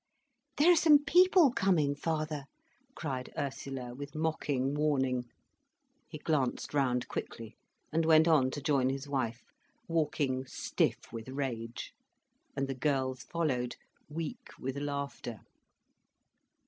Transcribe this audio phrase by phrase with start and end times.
[0.57, 2.45] "There are some people coming, father,"
[2.95, 5.25] cried Ursula, with mocking warning.
[6.09, 7.55] He glanced round quickly,
[7.93, 9.43] and went on to join his wife,
[9.87, 11.91] walking stiff with rage.
[12.55, 13.75] And the girls followed,
[14.09, 15.41] weak with laughter.